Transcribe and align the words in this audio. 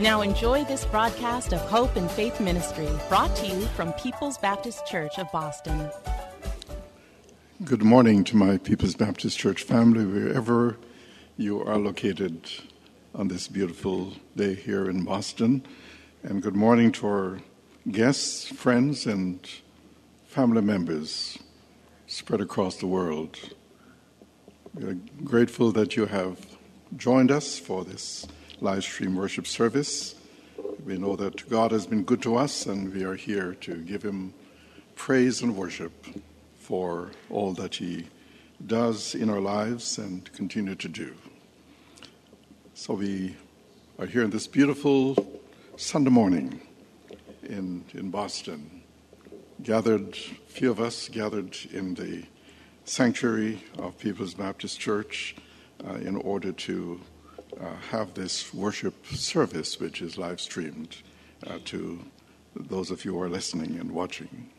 Now 0.00 0.22
enjoy 0.22 0.64
this 0.64 0.86
broadcast 0.86 1.52
of 1.52 1.60
Hope 1.60 1.94
and 1.94 2.10
Faith 2.10 2.40
Ministry, 2.40 2.88
brought 3.10 3.36
to 3.36 3.46
you 3.46 3.60
from 3.76 3.92
People's 3.92 4.38
Baptist 4.38 4.86
Church 4.86 5.18
of 5.18 5.30
Boston. 5.30 5.90
Good 7.62 7.82
morning 7.82 8.24
to 8.24 8.34
my 8.34 8.56
People's 8.56 8.94
Baptist 8.94 9.38
Church 9.38 9.62
family, 9.62 10.06
wherever 10.06 10.78
you 11.36 11.62
are 11.62 11.76
located 11.76 12.50
on 13.14 13.28
this 13.28 13.46
beautiful 13.46 14.14
day 14.34 14.54
here 14.54 14.88
in 14.88 15.04
Boston. 15.04 15.66
And 16.22 16.40
good 16.40 16.56
morning 16.56 16.92
to 16.92 17.06
our 17.06 17.40
guests, 17.90 18.48
friends, 18.48 19.04
and 19.04 19.46
family 20.24 20.62
members 20.62 21.36
spread 22.06 22.40
across 22.40 22.76
the 22.76 22.86
world. 22.86 23.38
We 24.72 24.84
are 24.84 24.96
grateful 25.22 25.72
that 25.72 25.94
you 25.94 26.06
have 26.06 26.46
joined 26.96 27.30
us 27.30 27.58
for 27.58 27.84
this 27.84 28.26
live 28.62 28.84
stream 28.84 29.16
worship 29.16 29.46
service. 29.46 30.14
We 30.84 30.98
know 30.98 31.16
that 31.16 31.48
God 31.48 31.72
has 31.72 31.86
been 31.86 32.04
good 32.04 32.20
to 32.22 32.36
us, 32.36 32.66
and 32.66 32.92
we 32.92 33.04
are 33.04 33.14
here 33.14 33.54
to 33.62 33.76
give 33.76 34.02
Him 34.02 34.34
praise 34.96 35.40
and 35.40 35.56
worship 35.56 35.92
for 36.58 37.10
all 37.30 37.54
that 37.54 37.76
He 37.76 38.08
does 38.66 39.14
in 39.14 39.30
our 39.30 39.40
lives 39.40 39.96
and 39.96 40.30
continue 40.34 40.74
to 40.74 40.88
do. 40.88 41.14
So 42.74 42.94
we 42.94 43.36
are 43.98 44.06
here 44.06 44.24
in 44.24 44.30
this 44.30 44.46
beautiful 44.46 45.16
Sunday 45.76 46.10
morning 46.10 46.60
in, 47.42 47.84
in 47.94 48.10
Boston, 48.10 48.82
gathered, 49.62 50.14
few 50.48 50.70
of 50.70 50.80
us 50.80 51.08
gathered 51.08 51.56
in 51.72 51.94
the 51.94 52.24
sanctuary 52.84 53.64
of 53.78 53.98
People's 53.98 54.34
Baptist 54.34 54.78
Church 54.78 55.34
uh, 55.86 55.94
in 55.94 56.16
order 56.16 56.52
to 56.52 57.00
have 57.90 58.14
this 58.14 58.52
worship 58.54 59.06
service, 59.06 59.78
which 59.78 60.02
is 60.02 60.16
live 60.16 60.40
streamed 60.40 60.96
uh, 61.46 61.58
to 61.66 62.00
those 62.54 62.90
of 62.90 63.04
you 63.04 63.14
who 63.14 63.22
are 63.22 63.28
listening 63.28 63.78
and 63.78 63.92
watching. 63.92 64.50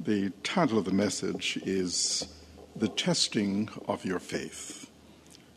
The 0.00 0.30
title 0.42 0.78
of 0.78 0.84
the 0.84 0.92
message 0.92 1.58
is 1.64 2.28
The 2.76 2.88
Testing 2.88 3.68
of 3.88 4.04
Your 4.04 4.20
Faith. 4.20 4.90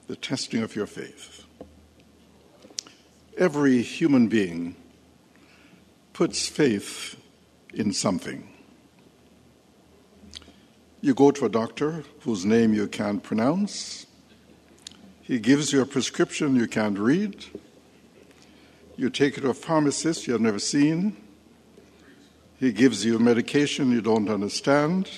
The 0.07 0.15
Testing 0.15 0.63
of 0.63 0.75
Your 0.75 0.87
Faith. 0.87 1.45
Every 3.37 3.81
human 3.81 4.27
being 4.27 4.75
puts 6.13 6.47
faith 6.47 7.15
in 7.73 7.93
something. 7.93 8.47
You 11.01 11.13
go 11.13 11.31
to 11.31 11.45
a 11.45 11.49
doctor 11.49 12.03
whose 12.21 12.45
name 12.45 12.73
you 12.73 12.87
can't 12.87 13.23
pronounce. 13.23 14.05
He 15.21 15.39
gives 15.39 15.71
you 15.71 15.81
a 15.81 15.85
prescription 15.85 16.55
you 16.55 16.67
can't 16.67 16.97
read. 16.97 17.45
You 18.97 19.09
take 19.09 19.37
it 19.37 19.41
to 19.41 19.49
a 19.49 19.53
pharmacist 19.53 20.27
you 20.27 20.33
have 20.33 20.41
never 20.41 20.59
seen. 20.59 21.15
He 22.59 22.71
gives 22.71 23.05
you 23.05 23.17
medication 23.19 23.91
you 23.91 24.01
don't 24.01 24.29
understand, 24.29 25.09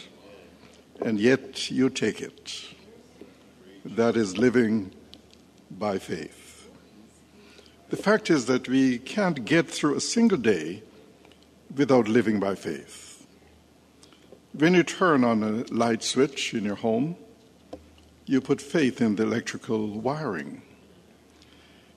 and 1.01 1.19
yet 1.19 1.71
you 1.71 1.89
take 1.89 2.21
it. 2.21 2.65
That 3.85 4.15
is 4.15 4.37
living 4.37 4.91
by 5.71 5.99
faith. 5.99 6.69
The 7.89 7.97
fact 7.97 8.29
is 8.29 8.45
that 8.45 8.67
we 8.67 8.97
can't 8.97 9.45
get 9.45 9.69
through 9.69 9.95
a 9.95 10.01
single 10.01 10.37
day 10.37 10.83
without 11.75 12.07
living 12.07 12.39
by 12.39 12.55
faith. 12.55 13.25
When 14.53 14.73
you 14.73 14.83
turn 14.83 15.23
on 15.23 15.43
a 15.43 15.73
light 15.73 16.03
switch 16.03 16.53
in 16.53 16.65
your 16.65 16.75
home, 16.75 17.15
you 18.25 18.41
put 18.41 18.61
faith 18.61 19.01
in 19.01 19.15
the 19.15 19.23
electrical 19.23 19.87
wiring. 19.87 20.61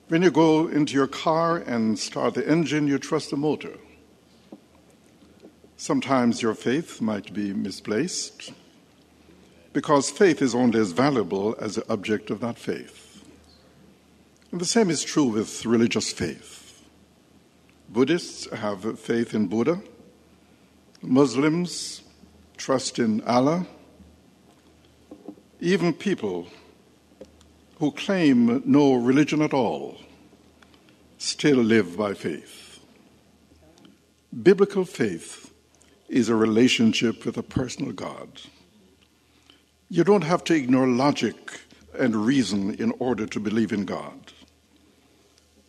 When 0.07 0.21
you 0.21 0.31
go 0.31 0.67
into 0.67 0.93
your 0.93 1.07
car 1.07 1.57
and 1.57 1.97
start 1.99 2.33
the 2.33 2.47
engine, 2.47 2.87
you 2.87 2.97
trust 2.97 3.29
the 3.29 3.37
motor. 3.37 3.77
Sometimes 5.75 6.41
your 6.41 6.55
faith 6.55 7.01
might 7.01 7.33
be 7.33 7.53
misplaced 7.53 8.51
because 9.73 10.09
faith 10.09 10.41
is 10.41 10.55
only 10.55 10.79
as 10.79 10.91
valuable 10.91 11.55
as 11.59 11.75
the 11.75 11.91
object 11.91 12.31
of 12.31 12.39
that 12.39 12.57
faith. 12.57 13.23
And 14.51 14.59
the 14.59 14.65
same 14.65 14.89
is 14.89 15.03
true 15.03 15.25
with 15.25 15.65
religious 15.65 16.11
faith. 16.11 16.83
Buddhists 17.89 18.49
have 18.51 18.99
faith 18.99 19.33
in 19.33 19.47
Buddha, 19.47 19.81
Muslims 21.01 22.01
trust 22.57 22.97
in 22.97 23.21
Allah, 23.21 23.67
even 25.59 25.93
people 25.93 26.47
who 27.79 27.91
claim 27.91 28.61
no 28.65 28.93
religion 28.93 29.41
at 29.41 29.53
all 29.53 29.97
still 31.17 31.57
live 31.57 31.97
by 31.97 32.13
faith. 32.13 32.79
Biblical 34.43 34.85
faith 34.85 35.51
is 36.07 36.29
a 36.29 36.35
relationship 36.35 37.25
with 37.25 37.37
a 37.37 37.43
personal 37.43 37.91
God. 37.91 38.41
You 39.89 40.03
don't 40.03 40.23
have 40.23 40.43
to 40.45 40.53
ignore 40.53 40.87
logic 40.87 41.61
and 41.97 42.15
reason 42.15 42.75
in 42.75 42.93
order 42.99 43.25
to 43.25 43.39
believe 43.39 43.71
in 43.71 43.85
God. 43.85 44.33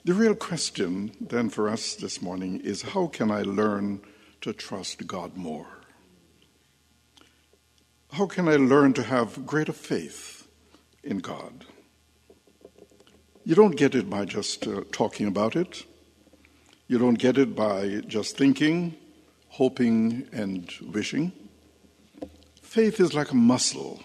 The 0.05 0.15
real 0.15 0.35
question, 0.35 1.13
then, 1.21 1.51
for 1.51 1.69
us 1.69 1.95
this 1.95 2.21
morning 2.21 2.61
is 2.61 2.83
how 2.83 3.07
can 3.07 3.31
I 3.31 3.43
learn 3.43 4.01
to 4.43 4.53
trust 4.53 5.07
God 5.07 5.37
more? 5.37 5.78
How 8.13 8.27
can 8.27 8.49
I 8.49 8.57
learn 8.57 8.95
to 8.95 9.03
have 9.03 9.47
greater 9.47 9.73
faith 9.73 10.49
in 11.05 11.19
God? 11.19 11.67
You 13.45 13.55
don't 13.55 13.77
get 13.77 13.95
it 13.95 14.11
by 14.11 14.25
just 14.25 14.67
uh, 14.67 14.83
talking 14.91 15.27
about 15.27 15.57
it. 15.57 15.85
You 16.87 16.99
don't 16.99 17.19
get 17.19 17.39
it 17.39 17.55
by 17.55 18.01
just 18.07 18.37
thinking, 18.37 18.97
hoping, 19.49 20.27
and 20.33 20.73
wishing. 20.93 21.33
Faith 22.63 22.99
is 22.99 23.15
like 23.15 23.31
a 23.31 23.37
muscle, 23.37 24.03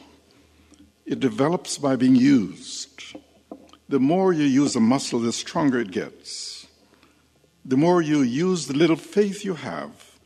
it 1.05 1.19
develops 1.19 1.77
by 1.77 1.95
being 1.95 2.15
used. 2.15 3.15
The 3.89 3.99
more 3.99 4.33
you 4.33 4.45
use 4.45 4.75
a 4.75 4.79
muscle, 4.79 5.19
the 5.19 5.31
stronger 5.31 5.79
it 5.79 5.91
gets. 5.91 6.67
The 7.65 7.77
more 7.77 8.01
you 8.01 8.21
use 8.21 8.67
the 8.67 8.73
little 8.73 8.95
faith 8.95 9.45
you 9.45 9.55
have, 9.55 10.19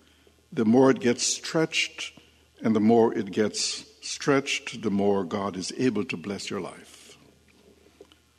the 0.52 0.66
more 0.66 0.90
it 0.90 1.00
gets 1.00 1.24
stretched 1.24 2.14
and 2.62 2.76
the 2.76 2.80
more 2.80 3.14
it 3.14 3.32
gets 3.32 3.86
stretched, 4.02 4.82
the 4.82 4.90
more 4.90 5.24
God 5.24 5.58
is 5.58 5.74
able 5.78 6.04
to 6.06 6.18
bless 6.18 6.50
your 6.50 6.62
life. 6.62 7.18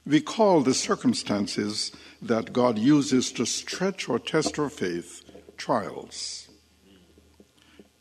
We 0.07 0.21
call 0.21 0.63
the 0.63 0.75
circumstances 0.75 1.93
that 2.23 2.53
God 2.53 2.79
uses 2.79 3.31
to 3.33 3.45
stretch 3.45 4.09
or 4.09 4.19
test 4.19 4.59
our 4.59 4.71
faith 4.71 5.23
trials. 5.57 6.49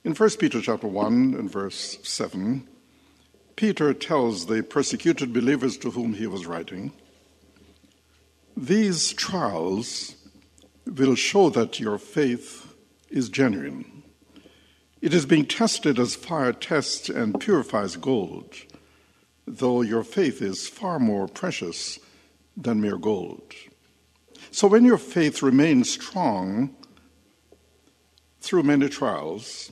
In 0.03 0.13
1 0.13 0.29
Peter 0.39 0.61
chapter 0.61 0.87
1 0.87 1.35
and 1.37 1.51
verse 1.51 1.97
7, 2.03 2.65
Peter 3.57 3.93
tells 3.93 4.45
the 4.45 4.63
persecuted 4.63 5.33
believers 5.33 5.77
to 5.77 5.91
whom 5.91 6.13
he 6.13 6.27
was 6.27 6.45
writing, 6.45 6.93
These 8.55 9.13
trials 9.13 10.15
will 10.85 11.15
show 11.15 11.49
that 11.49 11.79
your 11.79 11.97
faith 11.97 12.73
is 13.09 13.27
genuine. 13.27 13.96
It 14.99 15.13
is 15.13 15.25
being 15.25 15.45
tested 15.45 15.99
as 15.99 16.15
fire 16.15 16.53
tests 16.53 17.07
and 17.07 17.39
purifies 17.39 17.95
gold, 17.95 18.55
though 19.45 19.81
your 19.81 20.03
faith 20.03 20.41
is 20.41 20.67
far 20.67 20.99
more 20.99 21.27
precious 21.27 21.99
than 22.55 22.81
mere 22.81 22.97
gold. 22.97 23.53
So 24.49 24.67
when 24.67 24.85
your 24.85 24.97
faith 24.97 25.43
remains 25.43 25.91
strong 25.91 26.75
through 28.41 28.63
many 28.63 28.89
trials, 28.89 29.71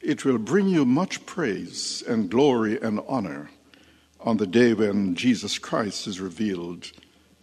it 0.00 0.24
will 0.24 0.38
bring 0.38 0.68
you 0.68 0.84
much 0.84 1.26
praise 1.26 2.02
and 2.06 2.30
glory 2.30 2.80
and 2.80 3.00
honor 3.08 3.50
on 4.20 4.36
the 4.36 4.46
day 4.46 4.72
when 4.72 5.16
Jesus 5.16 5.58
Christ 5.58 6.06
is 6.06 6.20
revealed 6.20 6.92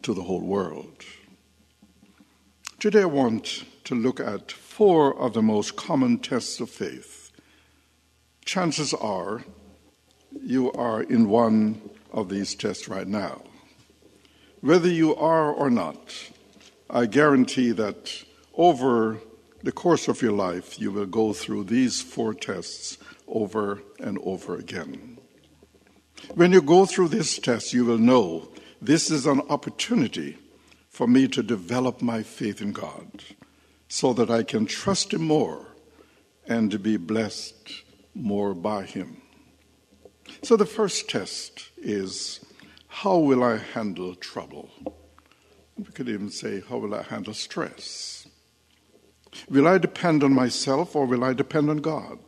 to 0.03 0.13
the 0.13 0.23
whole 0.23 0.41
world. 0.41 1.03
Today 2.79 3.01
I 3.01 3.05
want 3.05 3.65
to 3.83 3.95
look 3.95 4.19
at 4.19 4.51
four 4.81 5.15
of 5.19 5.33
the 5.33 5.43
most 5.43 5.75
common 5.75 6.17
tests 6.17 6.59
of 6.59 6.67
faith. 6.67 7.31
Chances 8.45 8.95
are 8.95 9.43
you 10.41 10.71
are 10.71 11.03
in 11.03 11.29
one 11.29 11.79
of 12.11 12.29
these 12.29 12.55
tests 12.55 12.87
right 12.87 13.07
now. 13.07 13.43
Whether 14.61 14.89
you 14.89 15.15
are 15.15 15.53
or 15.53 15.69
not, 15.69 16.31
I 16.89 17.05
guarantee 17.05 17.69
that 17.73 18.23
over 18.55 19.19
the 19.61 19.71
course 19.71 20.07
of 20.07 20.19
your 20.19 20.31
life, 20.31 20.79
you 20.79 20.91
will 20.91 21.05
go 21.05 21.31
through 21.31 21.65
these 21.65 22.01
four 22.01 22.33
tests 22.33 22.97
over 23.27 23.83
and 23.99 24.17
over 24.23 24.55
again. 24.55 25.19
When 26.33 26.51
you 26.51 26.61
go 26.63 26.87
through 26.87 27.09
this 27.09 27.37
test, 27.37 27.71
you 27.71 27.85
will 27.85 27.99
know 27.99 28.49
this 28.81 29.11
is 29.11 29.27
an 29.27 29.41
opportunity 29.41 30.39
for 30.89 31.05
me 31.05 31.27
to 31.27 31.43
develop 31.43 32.01
my 32.01 32.23
faith 32.23 32.63
in 32.63 32.71
God 32.71 33.23
so 33.91 34.13
that 34.13 34.31
I 34.31 34.41
can 34.41 34.65
trust 34.65 35.13
Him 35.13 35.23
more 35.23 35.67
and 36.47 36.71
to 36.71 36.79
be 36.79 36.95
blessed 36.95 37.83
more 38.15 38.53
by 38.53 38.83
Him. 38.83 39.21
So 40.43 40.55
the 40.55 40.65
first 40.65 41.09
test 41.09 41.71
is 41.77 42.39
how 42.87 43.17
will 43.17 43.43
I 43.43 43.57
handle 43.57 44.15
trouble? 44.15 44.69
We 45.77 45.91
could 45.93 46.07
even 46.07 46.29
say, 46.29 46.63
how 46.69 46.77
will 46.77 46.95
I 46.95 47.03
handle 47.03 47.33
stress? 47.33 48.29
Will 49.49 49.67
I 49.67 49.77
depend 49.77 50.23
on 50.23 50.33
myself 50.33 50.95
or 50.95 51.05
will 51.05 51.25
I 51.25 51.33
depend 51.33 51.69
on 51.69 51.77
God? 51.77 52.19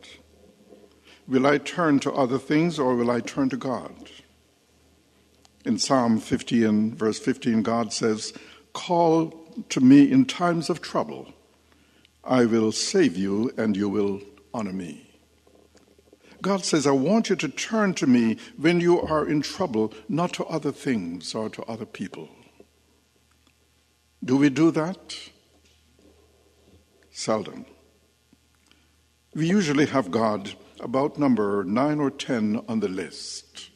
Will 1.26 1.46
I 1.46 1.56
turn 1.56 1.98
to 2.00 2.12
other 2.12 2.38
things 2.38 2.78
or 2.78 2.94
will 2.94 3.10
I 3.10 3.20
turn 3.20 3.48
to 3.48 3.56
God? 3.56 4.10
In 5.64 5.78
Psalm 5.78 6.18
50 6.18 6.62
and 6.64 6.94
verse 6.94 7.18
15, 7.18 7.62
God 7.62 7.90
says, 7.90 8.34
Call 8.74 9.30
to 9.70 9.80
me 9.80 10.12
in 10.12 10.26
times 10.26 10.68
of 10.68 10.82
trouble. 10.82 11.32
I 12.26 12.46
will 12.46 12.72
save 12.72 13.16
you 13.16 13.52
and 13.56 13.76
you 13.76 13.88
will 13.88 14.20
honor 14.52 14.72
me. 14.72 15.10
God 16.40 16.64
says, 16.64 16.86
I 16.86 16.92
want 16.92 17.30
you 17.30 17.36
to 17.36 17.48
turn 17.48 17.94
to 17.94 18.06
me 18.06 18.36
when 18.56 18.80
you 18.80 19.00
are 19.00 19.26
in 19.26 19.40
trouble, 19.40 19.94
not 20.08 20.34
to 20.34 20.44
other 20.44 20.72
things 20.72 21.34
or 21.34 21.48
to 21.48 21.62
other 21.64 21.86
people. 21.86 22.28
Do 24.22 24.36
we 24.36 24.50
do 24.50 24.70
that? 24.70 25.16
Seldom. 27.10 27.64
We 29.34 29.46
usually 29.46 29.86
have 29.86 30.10
God 30.10 30.52
about 30.80 31.18
number 31.18 31.64
nine 31.64 31.98
or 31.98 32.10
ten 32.10 32.62
on 32.68 32.80
the 32.80 32.88
list. 32.88 33.70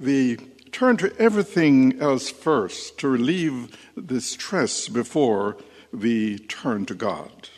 We 0.00 0.36
turn 0.70 0.96
to 0.98 1.14
everything 1.18 2.00
else 2.00 2.30
first 2.30 2.98
to 2.98 3.08
relieve 3.08 3.76
the 3.96 4.20
stress 4.20 4.88
before 4.88 5.56
we 5.96 6.38
turn 6.38 6.84
to 6.86 6.94
God. 6.94 7.48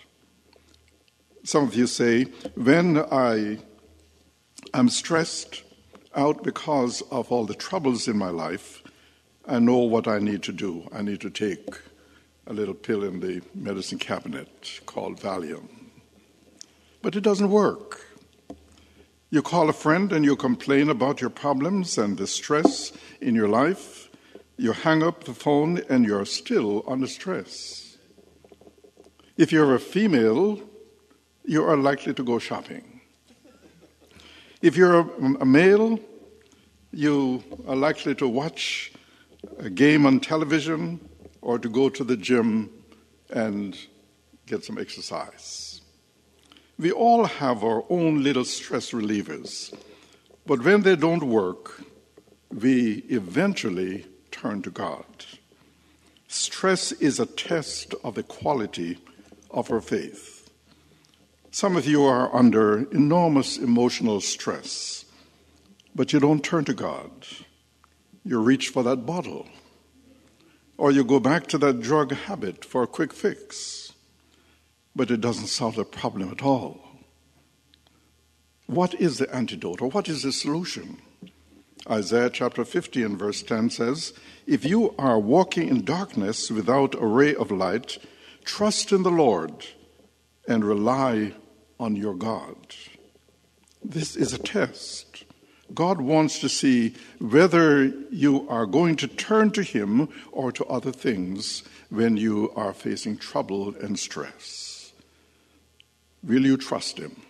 Some 1.42 1.64
of 1.64 1.74
you 1.74 1.86
say, 1.86 2.24
when 2.54 2.98
I 2.98 3.58
am 4.72 4.88
stressed 4.88 5.64
out 6.14 6.44
because 6.44 7.02
of 7.10 7.32
all 7.32 7.46
the 7.46 7.54
troubles 7.54 8.06
in 8.06 8.16
my 8.16 8.30
life, 8.30 8.82
I 9.46 9.58
know 9.58 9.78
what 9.78 10.06
I 10.06 10.18
need 10.18 10.42
to 10.44 10.52
do. 10.52 10.88
I 10.92 11.02
need 11.02 11.20
to 11.22 11.30
take 11.30 11.68
a 12.46 12.52
little 12.52 12.74
pill 12.74 13.02
in 13.02 13.20
the 13.20 13.42
medicine 13.54 13.98
cabinet 13.98 14.80
called 14.86 15.20
Valium. 15.20 15.68
But 17.02 17.16
it 17.16 17.22
doesn't 17.22 17.50
work. 17.50 18.06
You 19.30 19.42
call 19.42 19.68
a 19.68 19.74
friend 19.74 20.12
and 20.12 20.24
you 20.24 20.36
complain 20.36 20.88
about 20.88 21.20
your 21.20 21.30
problems 21.30 21.98
and 21.98 22.16
the 22.16 22.26
stress 22.26 22.92
in 23.20 23.34
your 23.34 23.48
life. 23.48 24.08
You 24.56 24.72
hang 24.72 25.02
up 25.02 25.24
the 25.24 25.34
phone 25.34 25.82
and 25.88 26.04
you're 26.04 26.24
still 26.24 26.84
under 26.86 27.06
stress. 27.06 27.87
If 29.38 29.52
you're 29.52 29.76
a 29.76 29.78
female, 29.78 30.60
you 31.44 31.62
are 31.62 31.76
likely 31.76 32.12
to 32.12 32.24
go 32.24 32.40
shopping. 32.40 33.00
If 34.60 34.76
you're 34.76 34.98
a, 34.98 35.46
male, 35.46 36.00
you 36.92 37.44
are 37.68 37.76
likely 37.76 38.16
to 38.16 38.26
watch 38.26 38.90
a 39.60 39.70
game 39.70 40.06
on 40.06 40.18
television 40.18 40.98
or 41.40 41.56
to 41.60 41.68
go 41.68 41.88
to 41.88 42.02
the 42.02 42.16
gym 42.16 42.68
and 43.30 43.78
get 44.46 44.64
some 44.64 44.76
exercise. 44.76 45.82
We 46.76 46.90
all 46.90 47.24
have 47.24 47.62
our 47.62 47.84
own 47.88 48.24
little 48.24 48.44
stress 48.44 48.90
relievers, 48.90 49.72
but 50.46 50.64
when 50.64 50.82
they 50.82 50.96
don't 50.96 51.22
work, 51.22 51.80
we 52.50 53.04
eventually 53.08 54.04
turn 54.32 54.62
to 54.62 54.70
God. 54.70 55.04
Stress 56.26 56.90
is 56.90 57.20
a 57.20 57.26
test 57.26 57.94
of 58.02 58.16
the 58.16 58.24
quality 58.24 58.98
of 59.50 59.70
our 59.70 59.80
faith. 59.80 60.50
Some 61.50 61.76
of 61.76 61.86
you 61.86 62.04
are 62.04 62.34
under 62.34 62.90
enormous 62.90 63.58
emotional 63.58 64.20
stress, 64.20 65.04
but 65.94 66.12
you 66.12 66.20
don't 66.20 66.44
turn 66.44 66.64
to 66.66 66.74
God. 66.74 67.10
You 68.24 68.40
reach 68.40 68.68
for 68.68 68.82
that 68.82 69.06
bottle, 69.06 69.48
or 70.76 70.92
you 70.92 71.04
go 71.04 71.18
back 71.18 71.46
to 71.48 71.58
that 71.58 71.80
drug 71.80 72.12
habit 72.12 72.64
for 72.64 72.82
a 72.82 72.86
quick 72.86 73.12
fix 73.12 73.88
but 74.98 75.12
it 75.12 75.20
doesn't 75.20 75.46
solve 75.46 75.76
the 75.76 75.84
problem 75.84 76.28
at 76.28 76.42
all. 76.42 76.80
What 78.66 78.94
is 78.94 79.18
the 79.18 79.32
antidote 79.32 79.80
or 79.80 79.90
what 79.90 80.08
is 80.08 80.24
the 80.24 80.32
solution? 80.32 80.98
Isaiah 81.88 82.30
chapter 82.30 82.64
50 82.64 83.04
and 83.04 83.16
verse 83.16 83.44
10 83.44 83.70
says, 83.70 84.12
If 84.44 84.64
you 84.64 84.96
are 84.98 85.18
walking 85.20 85.68
in 85.68 85.84
darkness 85.84 86.50
without 86.50 86.96
a 86.96 87.06
ray 87.06 87.32
of 87.36 87.52
light, 87.52 87.98
trust 88.48 88.92
in 88.92 89.02
the 89.02 89.10
Lord 89.10 89.66
and 90.48 90.64
rely 90.64 91.34
on 91.78 91.94
your 91.94 92.14
God. 92.14 92.56
This 93.84 94.16
is 94.16 94.32
a 94.32 94.38
test. 94.38 95.24
God 95.74 96.00
wants 96.00 96.38
to 96.40 96.48
see 96.48 96.94
whether 97.20 97.84
you 98.10 98.48
are 98.48 98.64
going 98.64 98.96
to 98.96 99.06
turn 99.06 99.50
to 99.50 99.62
Him 99.62 100.08
or 100.32 100.50
to 100.52 100.64
other 100.64 100.90
things 100.90 101.62
when 101.90 102.16
you 102.16 102.50
are 102.56 102.72
facing 102.72 103.18
trouble 103.18 103.76
and 103.76 103.98
stress. 103.98 104.92
Will 106.24 106.46
you 106.46 106.56
trust 106.56 106.98
Him? 106.98 107.20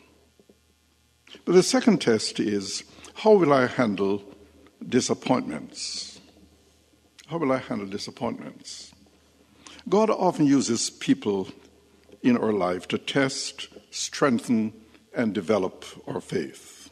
But 1.44 1.56
the 1.56 1.64
second 1.64 2.00
test 2.00 2.38
is 2.38 2.84
how 3.14 3.32
will 3.34 3.52
I 3.52 3.66
handle 3.66 4.22
disappointments? 4.88 6.20
How 7.26 7.38
will 7.38 7.50
I 7.50 7.58
handle 7.58 7.88
disappointments? 7.88 8.87
God 9.88 10.10
often 10.10 10.46
uses 10.46 10.90
people 10.90 11.48
in 12.22 12.36
our 12.36 12.52
life 12.52 12.88
to 12.88 12.98
test, 12.98 13.68
strengthen, 13.90 14.72
and 15.14 15.32
develop 15.32 15.84
our 16.06 16.20
faith. 16.20 16.90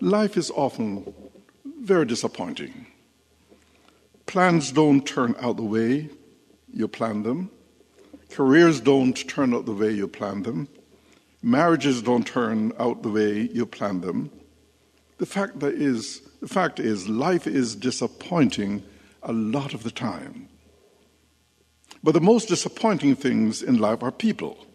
Life 0.00 0.36
is 0.36 0.50
often 0.50 1.14
very 1.64 2.06
disappointing. 2.06 2.86
Plans 4.26 4.72
don't 4.72 5.06
turn 5.06 5.34
out 5.40 5.56
the 5.56 5.62
way 5.62 6.10
you 6.72 6.88
plan 6.88 7.22
them. 7.22 7.50
Careers 8.30 8.80
don't 8.80 9.14
turn 9.28 9.54
out 9.54 9.66
the 9.66 9.74
way 9.74 9.92
you 9.92 10.08
plan 10.08 10.42
them 10.42 10.68
marriages 11.42 12.02
don't 12.02 12.26
turn 12.26 12.72
out 12.78 13.02
the 13.02 13.08
way 13.08 13.48
you 13.52 13.66
plan 13.66 14.00
them. 14.00 14.30
The 15.18 15.26
fact, 15.26 15.60
that 15.60 15.74
is, 15.74 16.22
the 16.40 16.48
fact 16.48 16.80
is, 16.80 17.08
life 17.08 17.46
is 17.46 17.74
disappointing 17.74 18.82
a 19.22 19.32
lot 19.32 19.74
of 19.74 19.82
the 19.82 19.90
time. 19.90 20.48
But 22.02 22.12
the 22.12 22.20
most 22.20 22.48
disappointing 22.48 23.16
things 23.16 23.62
in 23.62 23.78
life 23.78 24.02
are 24.02 24.10
people. 24.10 24.66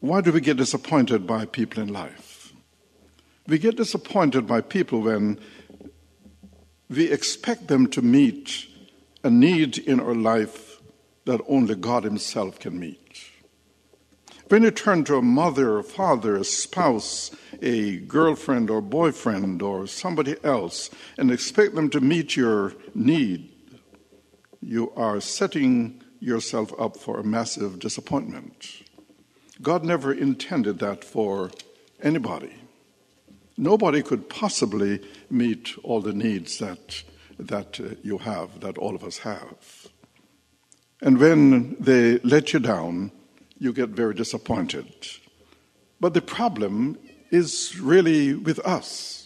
Why 0.00 0.20
do 0.20 0.32
we 0.32 0.40
get 0.40 0.56
disappointed 0.56 1.26
by 1.26 1.46
people 1.46 1.82
in 1.82 1.92
life? 1.92 2.52
We 3.46 3.58
get 3.58 3.76
disappointed 3.76 4.46
by 4.46 4.62
people 4.62 5.02
when 5.02 5.38
we 6.88 7.10
expect 7.10 7.68
them 7.68 7.86
to 7.88 8.02
meet 8.02 8.66
a 9.22 9.30
need 9.30 9.78
in 9.78 10.00
our 10.00 10.14
life 10.14 10.80
that 11.24 11.40
only 11.48 11.74
God 11.74 12.04
Himself 12.04 12.58
can 12.58 12.78
meet. 12.78 13.30
When 14.48 14.62
you 14.62 14.70
turn 14.70 15.04
to 15.04 15.16
a 15.16 15.22
mother, 15.22 15.78
a 15.78 15.82
father, 15.82 16.36
a 16.36 16.44
spouse, 16.44 17.30
a 17.62 17.96
girlfriend 18.00 18.68
or 18.68 18.82
boyfriend 18.82 19.62
or 19.62 19.86
somebody 19.86 20.36
else 20.44 20.90
and 21.16 21.30
expect 21.30 21.74
them 21.74 21.88
to 21.90 22.00
meet 22.00 22.36
your 22.36 22.74
need, 22.94 23.53
you 24.64 24.92
are 24.96 25.20
setting 25.20 26.02
yourself 26.20 26.72
up 26.78 26.96
for 26.96 27.20
a 27.20 27.24
massive 27.24 27.78
disappointment. 27.78 28.82
God 29.60 29.84
never 29.84 30.12
intended 30.12 30.78
that 30.78 31.04
for 31.04 31.50
anybody. 32.02 32.54
Nobody 33.56 34.02
could 34.02 34.28
possibly 34.28 35.00
meet 35.30 35.74
all 35.84 36.00
the 36.00 36.12
needs 36.12 36.58
that 36.58 37.04
that 37.38 37.80
uh, 37.80 37.94
you 38.02 38.18
have, 38.18 38.60
that 38.60 38.78
all 38.78 38.94
of 38.94 39.04
us 39.04 39.18
have. 39.18 39.88
And 41.02 41.18
when 41.18 41.76
they 41.80 42.18
let 42.18 42.52
you 42.52 42.60
down, 42.60 43.10
you 43.58 43.72
get 43.72 43.90
very 43.90 44.14
disappointed. 44.14 44.86
But 46.00 46.14
the 46.14 46.22
problem 46.22 46.98
is 47.30 47.78
really 47.80 48.34
with 48.34 48.60
us. 48.60 49.23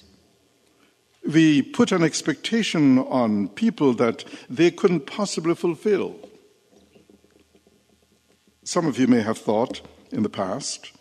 We 1.27 1.63
put 1.63 1.93
an 1.93 2.03
expectation 2.03 2.99
on 2.99 3.49
people 3.49 3.93
that 3.95 4.25
they 4.49 4.71
couldn't 4.71 5.07
possibly 5.07 5.55
fulfill. 5.55 6.17
Some 8.65 8.87
of 8.87 8.99
you 8.99 9.07
may 9.07 9.23
have 9.23 9.39
thought 9.39 9.81
in 10.11 10.23
the 10.23 10.29
past, 10.29 10.93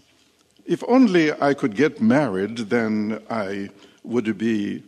if 0.65 0.83
only 0.87 1.31
I 1.31 1.53
could 1.53 1.75
get 1.75 2.01
married, 2.01 2.57
then 2.69 3.21
I 3.29 3.69
would 4.03 4.37
be 4.37 4.83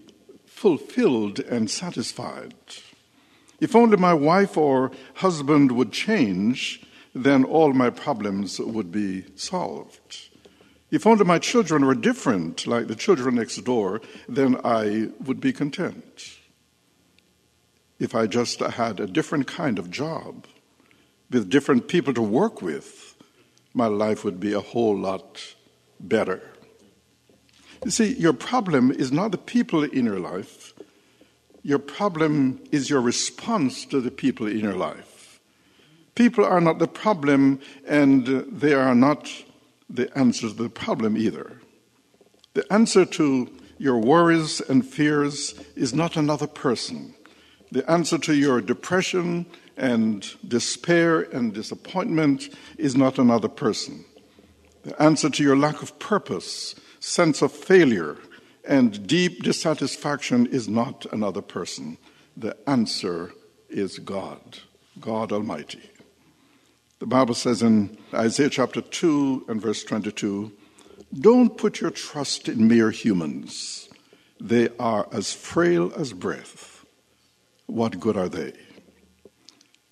fulfilled 0.46 1.40
and 1.40 1.70
satisfied. 1.70 2.54
If 3.62 3.76
only 3.76 3.98
my 3.98 4.14
wife 4.14 4.58
or 4.58 4.92
husband 5.16 5.72
would 5.72 5.92
change, 5.92 6.82
then 7.14 7.44
all 7.44 7.74
my 7.74 7.90
problems 7.90 8.60
would 8.60 8.92
be 8.92 9.26
solved. 9.36 10.29
If 10.92 11.06
only 11.06 11.24
my 11.24 11.38
children 11.40 11.86
were 11.86 11.96
different, 11.96 12.66
like 12.66 12.88
the 12.88 12.96
children 12.96 13.36
next 13.36 13.58
door, 13.58 14.02
then 14.28 14.60
I 14.64 15.10
would 15.24 15.40
be 15.40 15.54
content. 15.54 16.38
If 18.00 18.16
I 18.16 18.28
just 18.28 18.60
had 18.60 19.00
a 19.00 19.08
different 19.08 19.46
kind 19.46 19.78
of 19.78 19.92
job 19.92 20.46
with 21.30 21.50
different 21.50 21.88
people 21.88 22.14
to 22.14 22.22
work 22.22 22.62
with, 22.62 23.16
my 23.74 23.86
life 23.86 24.24
would 24.24 24.40
be 24.40 24.54
a 24.54 24.62
whole 24.62 24.98
lot 24.98 25.56
better. 26.00 26.42
You 27.86 27.92
see, 27.92 28.14
your 28.14 28.34
problem 28.34 28.92
is 28.92 29.12
not 29.12 29.32
the 29.32 29.38
people 29.38 29.84
in 29.84 30.06
your 30.06 30.20
life, 30.20 30.74
your 31.62 31.80
problem 31.80 32.62
is 32.72 32.90
your 32.90 33.02
response 33.02 33.86
to 33.86 34.02
the 34.02 34.12
people 34.12 34.48
in 34.48 34.60
your 34.60 34.76
life. 34.76 35.40
People 36.16 36.46
are 36.46 36.62
not 36.62 36.80
the 36.80 36.88
problem, 36.88 37.60
and 37.86 38.26
they 38.26 38.74
are 38.74 38.96
not 38.96 39.30
the 39.90 40.16
answer 40.18 40.50
to 40.50 40.54
the 40.54 40.70
problem 40.70 41.18
either. 41.18 41.62
The 42.54 42.72
answer 42.72 43.06
to 43.06 43.50
your 43.78 43.98
worries 43.98 44.62
and 44.62 44.86
fears 44.86 45.54
is 45.76 45.94
not 45.94 46.18
another 46.18 46.48
person. 46.48 47.16
The 47.72 47.90
answer 47.90 48.18
to 48.20 48.34
your 48.34 48.62
depression 48.62 49.46
and 49.78 50.28
despair 50.48 51.22
and 51.22 51.54
disappointment 51.54 52.50
is 52.78 52.96
not 52.96 53.18
another 53.18 53.48
person. 53.48 54.06
The 54.84 55.02
answer 55.02 55.30
to 55.30 55.44
your 55.44 55.58
lack 55.58 55.82
of 55.82 55.98
purpose, 56.00 56.76
sense 57.00 57.42
of 57.42 57.52
failure, 57.52 58.18
and 58.68 59.08
deep 59.08 59.44
dissatisfaction 59.44 60.48
is 60.48 60.68
not 60.68 61.06
another 61.12 61.42
person. 61.42 61.98
The 62.36 62.58
answer 62.68 63.32
is 63.70 64.00
God, 64.00 64.60
God 65.00 65.32
Almighty. 65.32 65.90
The 67.00 67.08
Bible 67.08 67.34
says 67.34 67.62
in 67.62 67.98
Isaiah 68.14 68.50
chapter 68.50 68.82
2 68.82 69.46
and 69.48 69.62
verse 69.62 69.86
22 69.86 70.52
Don't 71.18 71.58
put 71.58 71.80
your 71.80 71.92
trust 71.92 72.50
in 72.50 72.68
mere 72.68 72.92
humans. 72.92 73.88
They 74.42 74.68
are 74.78 75.08
as 75.14 75.32
frail 75.32 75.94
as 75.96 76.12
breath. 76.12 76.86
What 77.68 78.02
good 78.02 78.18
are 78.18 78.28
they? 78.28 78.52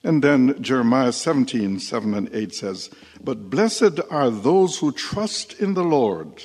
And 0.04 0.22
then 0.22 0.62
Jeremiah 0.62 1.14
17, 1.14 1.80
7 1.80 2.14
and 2.14 2.30
8 2.34 2.54
says, 2.54 2.90
But 3.24 3.50
blessed 3.50 4.02
are 4.12 4.30
those 4.30 4.80
who 4.80 4.92
trust 4.92 5.54
in 5.54 5.76
the 5.76 5.86
Lord 5.86 6.44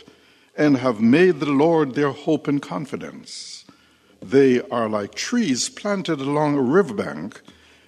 and 0.57 0.76
have 0.76 1.00
made 1.00 1.40
the 1.40 1.50
Lord 1.50 1.95
their 1.95 2.12
hope 2.12 2.47
and 2.47 2.62
confidence. 2.62 3.64
They 4.23 4.61
are 4.69 4.88
like 4.88 5.16
trees 5.16 5.69
planted 5.69 6.21
along 6.21 6.57
a 6.57 6.62
riverbank 6.62 7.40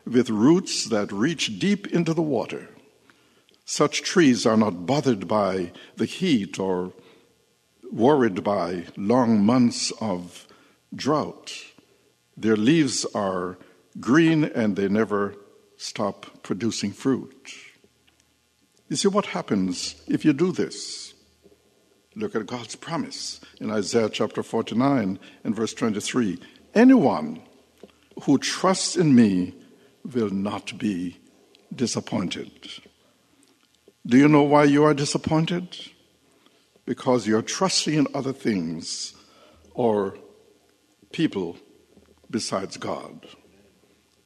with 0.06 0.30
roots 0.30 0.86
that 0.86 1.12
reach 1.12 1.58
deep 1.58 1.86
into 1.88 2.14
the 2.14 2.22
water. 2.22 2.68
Such 3.64 4.02
trees 4.02 4.44
are 4.44 4.56
not 4.56 4.86
bothered 4.86 5.26
by 5.26 5.72
the 5.96 6.04
heat 6.04 6.58
or 6.58 6.92
worried 7.90 8.44
by 8.44 8.86
long 8.96 9.44
months 9.44 9.92
of 10.00 10.46
drought. 10.94 11.52
Their 12.36 12.56
leaves 12.56 13.06
are 13.14 13.58
green 14.00 14.44
and 14.44 14.76
they 14.76 14.88
never 14.88 15.34
stop 15.76 16.42
producing 16.42 16.92
fruit. 16.92 17.52
You 18.88 18.96
see 18.96 19.08
what 19.08 19.26
happens 19.26 19.94
if 20.06 20.24
you 20.24 20.32
do 20.32 20.52
this? 20.52 21.14
Look 22.16 22.36
at 22.36 22.46
God's 22.46 22.76
promise 22.76 23.40
in 23.60 23.70
Isaiah 23.70 24.08
chapter 24.08 24.42
49 24.42 25.18
and 25.42 25.56
verse 25.56 25.74
23. 25.74 26.38
Anyone 26.74 27.40
who 28.22 28.38
trusts 28.38 28.96
in 28.96 29.14
me 29.14 29.54
will 30.12 30.30
not 30.30 30.76
be 30.78 31.18
disappointed. 31.74 32.50
Do 34.06 34.18
you 34.18 34.28
know 34.28 34.42
why 34.42 34.64
you 34.64 34.84
are 34.84 34.94
disappointed? 34.94 35.78
Because 36.84 37.26
you're 37.26 37.42
trusting 37.42 37.94
in 37.94 38.06
other 38.14 38.32
things 38.32 39.14
or 39.72 40.18
people 41.12 41.56
besides 42.30 42.76
God. 42.76 43.26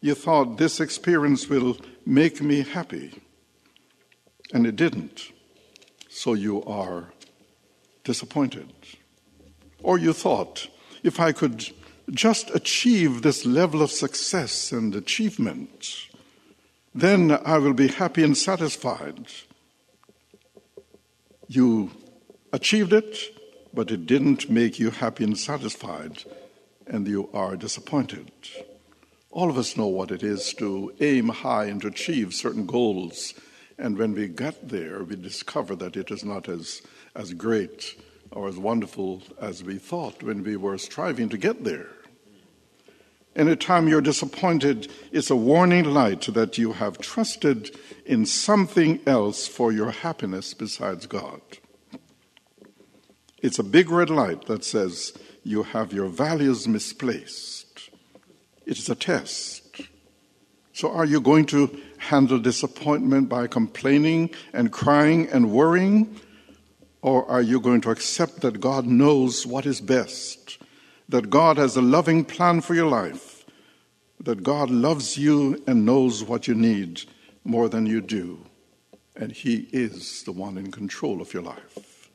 You 0.00 0.14
thought 0.14 0.58
this 0.58 0.80
experience 0.80 1.48
will 1.48 1.76
make 2.06 2.40
me 2.40 2.62
happy, 2.62 3.20
and 4.52 4.66
it 4.66 4.76
didn't. 4.76 5.32
So 6.08 6.34
you 6.34 6.64
are 6.64 7.12
disappointed. 8.04 8.72
Or 9.82 9.98
you 9.98 10.12
thought, 10.12 10.68
if 11.02 11.20
I 11.20 11.32
could 11.32 11.68
just 12.10 12.54
achieve 12.54 13.22
this 13.22 13.44
level 13.44 13.82
of 13.82 13.90
success 13.90 14.72
and 14.72 14.94
achievement, 14.94 16.08
then 16.94 17.38
I 17.44 17.58
will 17.58 17.74
be 17.74 17.88
happy 17.88 18.24
and 18.24 18.36
satisfied. 18.36 19.26
You 21.46 21.90
achieved 22.52 22.92
it, 22.92 23.18
but 23.74 23.90
it 23.90 24.06
didn't 24.06 24.50
make 24.50 24.78
you 24.78 24.90
happy 24.90 25.24
and 25.24 25.38
satisfied, 25.38 26.24
and 26.86 27.06
you 27.06 27.28
are 27.32 27.56
disappointed. 27.56 28.30
All 29.30 29.50
of 29.50 29.58
us 29.58 29.76
know 29.76 29.86
what 29.86 30.10
it 30.10 30.22
is 30.22 30.54
to 30.54 30.92
aim 31.00 31.28
high 31.28 31.66
and 31.66 31.80
to 31.82 31.88
achieve 31.88 32.32
certain 32.32 32.66
goals. 32.66 33.34
And 33.78 33.98
when 33.98 34.14
we 34.14 34.26
get 34.26 34.70
there, 34.70 35.04
we 35.04 35.16
discover 35.16 35.76
that 35.76 35.96
it 35.96 36.10
is 36.10 36.24
not 36.24 36.48
as, 36.48 36.82
as 37.14 37.34
great 37.34 37.94
or 38.30 38.48
as 38.48 38.58
wonderful 38.58 39.22
as 39.40 39.62
we 39.62 39.78
thought 39.78 40.22
when 40.22 40.42
we 40.42 40.56
were 40.56 40.78
striving 40.78 41.28
to 41.28 41.38
get 41.38 41.64
there. 41.64 41.88
Anytime 43.38 43.86
you're 43.86 44.00
disappointed, 44.00 44.90
it's 45.12 45.30
a 45.30 45.36
warning 45.36 45.84
light 45.84 46.22
that 46.34 46.58
you 46.58 46.72
have 46.72 46.98
trusted 46.98 47.70
in 48.04 48.26
something 48.26 49.00
else 49.06 49.46
for 49.46 49.70
your 49.70 49.92
happiness 49.92 50.52
besides 50.54 51.06
God. 51.06 51.40
It's 53.40 53.60
a 53.60 53.62
big 53.62 53.90
red 53.90 54.10
light 54.10 54.46
that 54.46 54.64
says 54.64 55.12
you 55.44 55.62
have 55.62 55.92
your 55.92 56.08
values 56.08 56.66
misplaced. 56.66 57.90
It 58.66 58.76
is 58.76 58.90
a 58.90 58.96
test. 58.96 59.82
So, 60.72 60.90
are 60.90 61.04
you 61.04 61.20
going 61.20 61.46
to 61.46 61.80
handle 61.98 62.38
disappointment 62.38 63.28
by 63.28 63.46
complaining 63.46 64.30
and 64.52 64.72
crying 64.72 65.28
and 65.28 65.52
worrying? 65.52 66.20
Or 67.02 67.24
are 67.30 67.42
you 67.42 67.60
going 67.60 67.80
to 67.82 67.90
accept 67.90 68.40
that 68.40 68.60
God 68.60 68.86
knows 68.86 69.46
what 69.46 69.64
is 69.64 69.80
best? 69.80 70.58
That 71.08 71.30
God 71.30 71.56
has 71.56 71.76
a 71.76 71.82
loving 71.82 72.24
plan 72.24 72.60
for 72.60 72.74
your 72.74 72.88
life? 72.88 73.27
That 74.20 74.42
God 74.42 74.70
loves 74.70 75.16
you 75.16 75.62
and 75.66 75.86
knows 75.86 76.24
what 76.24 76.48
you 76.48 76.54
need 76.54 77.02
more 77.44 77.68
than 77.68 77.86
you 77.86 78.00
do? 78.00 78.46
And 79.16 79.32
He 79.32 79.68
is 79.72 80.22
the 80.24 80.32
one 80.32 80.58
in 80.58 80.70
control 80.70 81.20
of 81.20 81.32
your 81.32 81.42
life. 81.42 82.10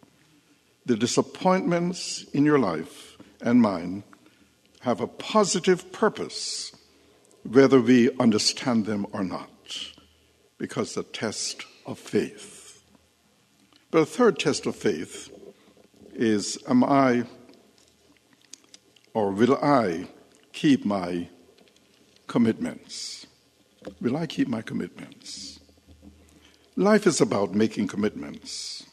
The 0.85 0.97
disappointments 0.97 2.25
in 2.33 2.43
your 2.43 2.59
life 2.59 3.17
and 3.41 3.61
mine 3.61 4.03
have 4.81 4.99
a 4.99 5.07
positive 5.07 5.93
purpose, 5.93 6.75
whether 7.43 7.79
we 7.79 8.09
understand 8.19 8.85
them 8.85 9.07
or 9.13 9.23
not, 9.23 9.49
because 10.57 10.93
the 10.93 11.03
test 11.03 11.63
of 11.85 11.97
faith. 11.97 12.83
But 13.91 13.99
a 13.99 14.05
third 14.05 14.39
test 14.39 14.65
of 14.65 14.75
faith 14.75 15.29
is 16.13 16.57
Am 16.67 16.83
I 16.83 17.23
or 19.13 19.31
will 19.31 19.55
I 19.55 20.07
keep 20.51 20.83
my 20.83 21.29
commitments? 22.33 23.27
Will 24.01 24.17
I 24.17 24.25
keep 24.25 24.47
my 24.47 24.63
commitments? 24.63 25.59
Life 26.75 27.05
is 27.05 27.21
about 27.21 27.53
making 27.53 27.87
commitments, 27.87 28.87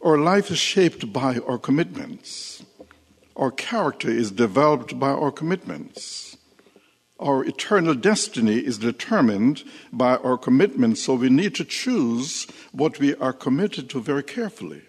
or 0.00 0.18
life 0.18 0.50
is 0.50 0.58
shaped 0.58 1.10
by 1.10 1.38
our 1.48 1.56
commitments. 1.56 2.62
Our 3.36 3.50
character 3.50 4.10
is 4.10 4.30
developed 4.30 4.98
by 4.98 5.08
our 5.08 5.32
commitments. 5.32 6.36
Our 7.18 7.42
eternal 7.42 7.94
destiny 7.94 8.58
is 8.58 8.76
determined 8.76 9.64
by 9.90 10.16
our 10.16 10.36
commitments, 10.36 11.02
so 11.04 11.14
we 11.14 11.30
need 11.30 11.54
to 11.54 11.64
choose 11.64 12.46
what 12.72 12.98
we 12.98 13.14
are 13.14 13.32
committed 13.32 13.88
to 13.90 14.02
very 14.02 14.22
carefully. 14.22 14.82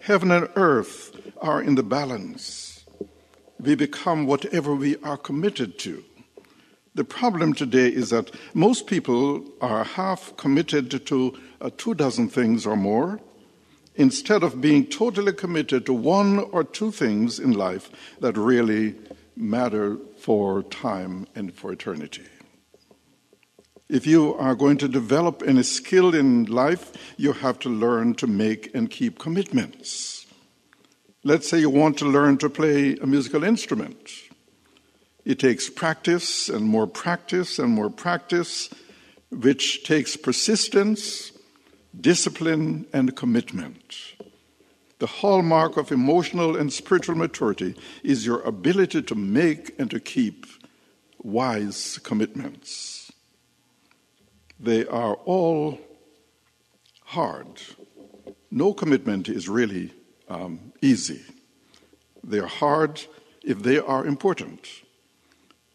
Heaven 0.00 0.32
and 0.32 0.48
earth 0.56 1.14
are 1.40 1.62
in 1.62 1.76
the 1.76 1.84
balance. 1.84 2.84
we 3.58 3.76
become 3.76 4.26
whatever 4.26 4.74
we 4.74 4.96
are 4.96 5.16
committed 5.16 5.78
to. 5.78 6.02
The 6.96 7.04
problem 7.04 7.52
today 7.52 7.88
is 7.88 8.08
that 8.08 8.30
most 8.54 8.86
people 8.86 9.44
are 9.60 9.84
half 9.84 10.34
committed 10.38 11.04
to 11.04 11.38
uh, 11.60 11.68
two 11.76 11.92
dozen 11.92 12.30
things 12.30 12.64
or 12.64 12.74
more 12.74 13.20
instead 13.96 14.42
of 14.42 14.62
being 14.62 14.86
totally 14.86 15.34
committed 15.34 15.84
to 15.84 15.92
one 15.92 16.38
or 16.38 16.64
two 16.64 16.90
things 16.90 17.38
in 17.38 17.52
life 17.52 17.90
that 18.20 18.38
really 18.38 18.94
matter 19.36 19.98
for 20.16 20.62
time 20.62 21.26
and 21.34 21.52
for 21.52 21.70
eternity. 21.70 22.24
If 23.90 24.06
you 24.06 24.34
are 24.36 24.54
going 24.54 24.78
to 24.78 24.88
develop 24.88 25.42
any 25.46 25.64
skill 25.64 26.14
in 26.14 26.46
life, 26.46 26.94
you 27.18 27.32
have 27.34 27.58
to 27.58 27.68
learn 27.68 28.14
to 28.14 28.26
make 28.26 28.74
and 28.74 28.90
keep 28.90 29.18
commitments. 29.18 30.26
Let's 31.24 31.46
say 31.46 31.58
you 31.58 31.68
want 31.68 31.98
to 31.98 32.06
learn 32.06 32.38
to 32.38 32.48
play 32.48 32.96
a 32.96 33.06
musical 33.06 33.44
instrument. 33.44 34.25
It 35.26 35.40
takes 35.40 35.68
practice 35.68 36.48
and 36.48 36.64
more 36.64 36.86
practice 36.86 37.58
and 37.58 37.72
more 37.72 37.90
practice, 37.90 38.70
which 39.30 39.82
takes 39.82 40.16
persistence, 40.16 41.32
discipline, 42.00 42.86
and 42.92 43.16
commitment. 43.16 44.14
The 45.00 45.08
hallmark 45.08 45.76
of 45.76 45.90
emotional 45.90 46.56
and 46.56 46.72
spiritual 46.72 47.16
maturity 47.16 47.74
is 48.04 48.24
your 48.24 48.40
ability 48.42 49.02
to 49.02 49.14
make 49.16 49.74
and 49.80 49.90
to 49.90 49.98
keep 49.98 50.46
wise 51.20 51.98
commitments. 52.04 53.10
They 54.60 54.86
are 54.86 55.14
all 55.24 55.80
hard. 57.04 57.60
No 58.52 58.72
commitment 58.72 59.28
is 59.28 59.48
really 59.48 59.92
um, 60.28 60.72
easy. 60.80 61.22
They 62.22 62.38
are 62.38 62.46
hard 62.46 63.04
if 63.42 63.64
they 63.64 63.80
are 63.80 64.06
important. 64.06 64.85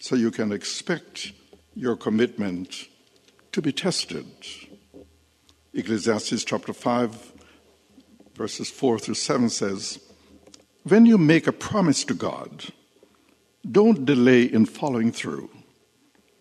So 0.01 0.15
you 0.15 0.31
can 0.31 0.51
expect 0.51 1.31
your 1.75 1.95
commitment 1.95 2.87
to 3.51 3.61
be 3.61 3.71
tested. 3.71 4.25
Ecclesiastes 5.75 6.43
chapter 6.43 6.73
5, 6.73 7.33
verses 8.33 8.71
4 8.71 8.97
through 8.97 9.13
7 9.13 9.47
says, 9.51 9.99
When 10.85 11.05
you 11.05 11.19
make 11.19 11.45
a 11.45 11.51
promise 11.51 12.03
to 12.05 12.15
God, 12.15 12.73
don't 13.69 14.03
delay 14.03 14.41
in 14.41 14.65
following 14.65 15.11
through, 15.11 15.51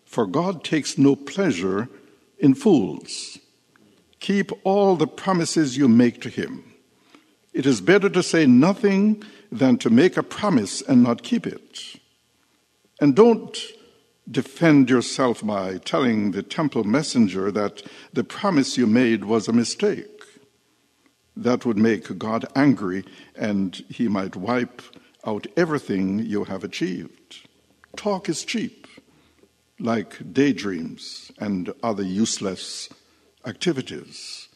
for 0.06 0.26
God 0.26 0.64
takes 0.64 0.96
no 0.96 1.14
pleasure 1.14 1.90
in 2.38 2.54
fools. 2.54 3.38
Keep 4.20 4.52
all 4.64 4.96
the 4.96 5.06
promises 5.06 5.76
you 5.76 5.86
make 5.86 6.22
to 6.22 6.30
Him. 6.30 6.64
It 7.52 7.66
is 7.66 7.82
better 7.82 8.08
to 8.08 8.22
say 8.22 8.46
nothing 8.46 9.22
than 9.52 9.76
to 9.78 9.90
make 9.90 10.16
a 10.16 10.22
promise 10.22 10.80
and 10.80 11.02
not 11.02 11.22
keep 11.22 11.46
it. 11.46 11.99
And 13.00 13.16
don't 13.16 13.58
defend 14.30 14.90
yourself 14.90 15.44
by 15.44 15.78
telling 15.78 16.30
the 16.30 16.42
temple 16.42 16.84
messenger 16.84 17.50
that 17.50 17.82
the 18.12 18.22
promise 18.22 18.76
you 18.76 18.86
made 18.86 19.24
was 19.24 19.48
a 19.48 19.52
mistake. 19.52 20.06
That 21.36 21.64
would 21.64 21.78
make 21.78 22.18
God 22.18 22.44
angry 22.54 23.04
and 23.34 23.74
he 23.88 24.06
might 24.06 24.36
wipe 24.36 24.82
out 25.26 25.46
everything 25.56 26.18
you 26.18 26.44
have 26.44 26.62
achieved. 26.62 27.48
Talk 27.96 28.28
is 28.28 28.44
cheap, 28.44 28.86
like 29.78 30.32
daydreams 30.32 31.32
and 31.38 31.72
other 31.82 32.02
useless 32.02 32.88
activities. 33.46 34.48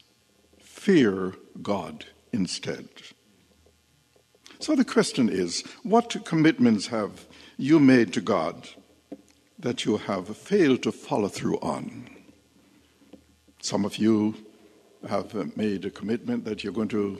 Fear 0.60 1.34
God 1.62 2.06
instead. 2.32 2.88
So 4.60 4.76
the 4.76 4.84
question 4.84 5.28
is 5.28 5.62
what 5.82 6.24
commitments 6.24 6.88
have 6.88 7.26
you 7.56 7.78
made 7.78 8.12
to 8.14 8.20
God 8.20 8.68
that 9.58 9.84
you 9.84 9.96
have 9.96 10.36
failed 10.36 10.82
to 10.82 10.92
follow 10.92 11.28
through 11.28 11.58
on? 11.58 12.08
Some 13.60 13.84
of 13.84 13.96
you 13.96 14.34
have 15.08 15.56
made 15.56 15.84
a 15.84 15.90
commitment 15.90 16.44
that 16.44 16.64
you're 16.64 16.72
going 16.72 16.88
to 16.88 17.18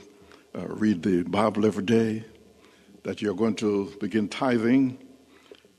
uh, 0.57 0.67
read 0.67 1.03
the 1.03 1.23
Bible 1.23 1.65
every 1.65 1.85
day, 1.85 2.25
that 3.03 3.23
you're 3.23 3.35
going 3.35 3.55
to 3.57 3.93
begin 4.01 4.29
tithing, 4.29 4.99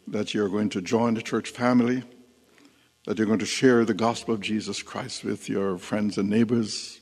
that 0.08 0.34
you're 0.34 0.50
going 0.50 0.70
to 0.70 0.82
join 0.82 1.14
the 1.14 1.22
church 1.22 1.50
family, 1.50 2.04
that 3.06 3.18
you're 3.18 3.28
going 3.28 3.40
to 3.40 3.46
share 3.46 3.86
the 3.86 3.94
gospel 3.94 4.34
of 4.34 4.42
Jesus 4.42 4.82
Christ 4.82 5.24
with 5.24 5.50
your 5.50 5.78
friends 5.78 6.18
and 6.18 6.30
neighbors. 6.30 7.00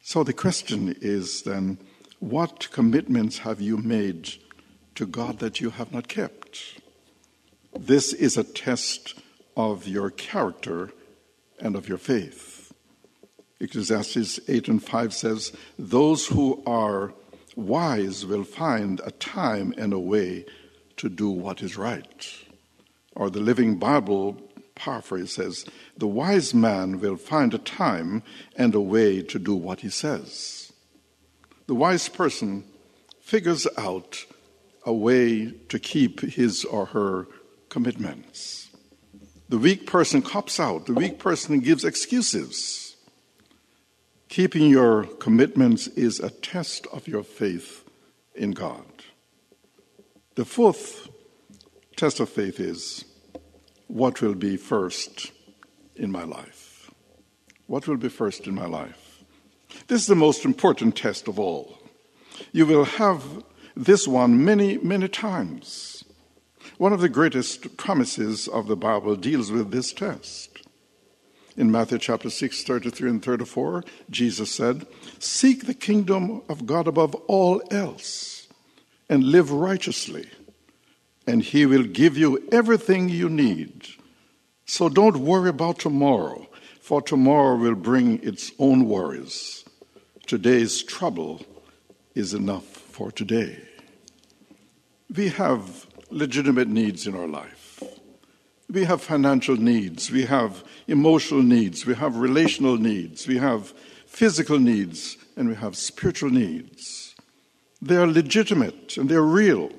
So 0.00 0.22
the 0.22 0.32
question 0.32 0.96
is 1.00 1.42
then, 1.42 1.78
what 2.20 2.70
commitments 2.70 3.38
have 3.38 3.60
you 3.60 3.76
made 3.76 4.34
to 4.94 5.06
God 5.06 5.38
that 5.38 5.60
you 5.60 5.70
have 5.70 5.92
not 5.92 6.08
kept? 6.08 6.80
This 7.78 8.12
is 8.12 8.36
a 8.36 8.44
test 8.44 9.14
of 9.56 9.86
your 9.88 10.10
character 10.10 10.90
and 11.60 11.76
of 11.76 11.88
your 11.88 11.98
faith. 11.98 12.72
Ecclesiastes 13.60 14.40
8 14.48 14.68
and 14.68 14.82
5 14.82 15.14
says, 15.14 15.52
Those 15.78 16.26
who 16.26 16.62
are 16.66 17.14
wise 17.56 18.26
will 18.26 18.44
find 18.44 19.00
a 19.04 19.10
time 19.12 19.74
and 19.78 19.92
a 19.92 19.98
way 19.98 20.44
to 20.96 21.08
do 21.08 21.30
what 21.30 21.62
is 21.62 21.76
right. 21.76 22.44
Or 23.14 23.30
the 23.30 23.40
Living 23.40 23.76
Bible 23.76 24.36
paraphrase 24.74 25.32
says, 25.32 25.64
The 25.96 26.06
wise 26.06 26.52
man 26.52 27.00
will 27.00 27.16
find 27.16 27.54
a 27.54 27.58
time 27.58 28.22
and 28.56 28.74
a 28.74 28.80
way 28.80 29.22
to 29.22 29.38
do 29.38 29.54
what 29.54 29.80
he 29.80 29.88
says. 29.88 30.72
The 31.66 31.74
wise 31.74 32.08
person 32.08 32.64
figures 33.20 33.66
out 33.78 34.26
a 34.84 34.92
way 34.92 35.50
to 35.68 35.78
keep 35.78 36.20
his 36.20 36.64
or 36.64 36.86
her 36.86 37.26
commitments. 37.68 38.70
The 39.48 39.58
weak 39.58 39.86
person 39.86 40.22
cops 40.22 40.58
out, 40.58 40.86
the 40.86 40.94
weak 40.94 41.18
person 41.18 41.60
gives 41.60 41.84
excuses. 41.84 42.96
Keeping 44.28 44.68
your 44.68 45.04
commitments 45.04 45.86
is 45.86 46.18
a 46.18 46.30
test 46.30 46.86
of 46.92 47.06
your 47.06 47.22
faith 47.22 47.84
in 48.34 48.50
God. 48.50 48.84
The 50.34 50.44
fourth 50.44 51.08
test 51.96 52.18
of 52.20 52.28
faith 52.28 52.58
is 52.58 53.04
what 53.86 54.20
will 54.20 54.34
be 54.34 54.56
first 54.56 55.30
in 55.94 56.10
my 56.10 56.24
life? 56.24 56.90
What 57.66 57.86
will 57.86 57.96
be 57.96 58.08
first 58.08 58.46
in 58.46 58.54
my 58.54 58.66
life? 58.66 59.22
This 59.86 60.00
is 60.00 60.06
the 60.06 60.16
most 60.16 60.44
important 60.44 60.96
test 60.96 61.28
of 61.28 61.38
all. 61.38 61.78
You 62.52 62.66
will 62.66 62.84
have 62.84 63.22
this 63.76 64.06
one 64.06 64.44
many, 64.44 64.78
many 64.78 65.08
times. 65.08 66.04
One 66.78 66.92
of 66.92 67.00
the 67.00 67.08
greatest 67.08 67.76
promises 67.76 68.48
of 68.48 68.66
the 68.66 68.76
Bible 68.76 69.16
deals 69.16 69.50
with 69.50 69.70
this 69.70 69.92
test. 69.92 70.62
In 71.56 71.70
Matthew 71.70 71.98
chapter 71.98 72.30
6, 72.30 72.64
33 72.64 73.10
and 73.10 73.24
34, 73.24 73.84
Jesus 74.10 74.50
said, 74.50 74.86
Seek 75.20 75.66
the 75.66 75.74
kingdom 75.74 76.42
of 76.48 76.66
God 76.66 76.88
above 76.88 77.14
all 77.28 77.62
else 77.70 78.48
and 79.08 79.22
live 79.22 79.52
righteously, 79.52 80.28
and 81.26 81.42
he 81.42 81.64
will 81.64 81.84
give 81.84 82.16
you 82.16 82.48
everything 82.50 83.08
you 83.08 83.28
need. 83.28 83.86
So 84.66 84.88
don't 84.88 85.18
worry 85.18 85.50
about 85.50 85.78
tomorrow, 85.78 86.48
for 86.80 87.00
tomorrow 87.00 87.56
will 87.56 87.76
bring 87.76 88.22
its 88.24 88.50
own 88.58 88.88
worries. 88.88 89.64
Today's 90.26 90.82
trouble 90.82 91.42
is 92.14 92.34
enough 92.34 92.83
for 92.94 93.10
today. 93.10 93.58
We 95.16 95.28
have 95.30 95.88
legitimate 96.10 96.68
needs 96.68 97.08
in 97.08 97.16
our 97.16 97.26
life. 97.26 97.82
We 98.70 98.84
have 98.84 99.02
financial 99.02 99.56
needs, 99.56 100.12
we 100.12 100.24
have 100.26 100.62
emotional 100.86 101.42
needs, 101.42 101.84
we 101.84 101.94
have 101.94 102.16
relational 102.16 102.76
needs, 102.76 103.26
we 103.26 103.38
have 103.38 103.70
physical 104.06 104.60
needs, 104.60 105.16
and 105.36 105.48
we 105.48 105.56
have 105.56 105.76
spiritual 105.76 106.30
needs. 106.30 107.16
They 107.82 107.96
are 107.96 108.06
legitimate 108.06 108.96
and 108.96 109.08
they're 109.08 109.22
real. 109.22 109.70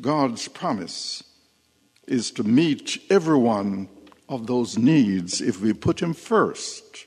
God's 0.00 0.46
promise 0.46 1.24
is 2.06 2.30
to 2.32 2.44
meet 2.44 2.98
every 3.10 3.38
one 3.38 3.88
of 4.28 4.46
those 4.46 4.78
needs 4.78 5.40
if 5.40 5.60
we 5.60 5.72
put 5.72 6.00
Him 6.00 6.14
first 6.14 7.06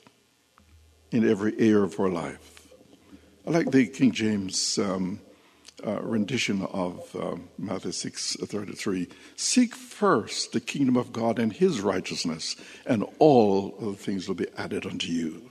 in 1.11 1.27
every 1.27 1.53
area 1.57 1.79
of 1.79 1.97
our 1.97 2.09
life. 2.09 2.50
I 3.45 3.49
like 3.49 3.71
the 3.71 3.87
King 3.87 4.11
James 4.11 4.77
um, 4.77 5.19
uh, 5.85 5.99
rendition 6.01 6.63
of 6.63 7.15
uh, 7.15 7.37
Matthew 7.57 7.91
6 7.91 8.37
33. 8.39 9.07
Seek 9.35 9.73
first 9.73 10.51
the 10.51 10.59
kingdom 10.59 10.95
of 10.95 11.11
God 11.11 11.39
and 11.39 11.51
his 11.51 11.81
righteousness, 11.81 12.55
and 12.85 13.03
all 13.17 13.75
other 13.81 13.93
things 13.93 14.27
will 14.27 14.35
be 14.35 14.47
added 14.57 14.85
unto 14.85 15.07
you. 15.07 15.49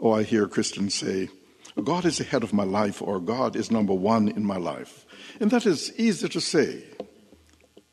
Oh, 0.00 0.12
I 0.12 0.24
hear 0.24 0.48
Christians 0.48 0.96
say, 0.96 1.28
God 1.84 2.04
is 2.04 2.18
the 2.18 2.24
head 2.24 2.42
of 2.42 2.52
my 2.52 2.64
life, 2.64 3.00
or 3.00 3.20
God 3.20 3.54
is 3.54 3.70
number 3.70 3.94
one 3.94 4.28
in 4.28 4.44
my 4.44 4.56
life. 4.56 5.06
And 5.38 5.52
that 5.52 5.64
is 5.64 5.92
easy 5.96 6.28
to 6.28 6.40
say. 6.40 6.82